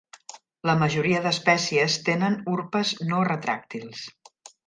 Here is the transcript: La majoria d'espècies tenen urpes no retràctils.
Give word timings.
La 0.69 0.73
majoria 0.83 1.19
d'espècies 1.25 1.99
tenen 2.09 2.39
urpes 2.55 2.95
no 3.13 3.23
retràctils. 3.31 4.09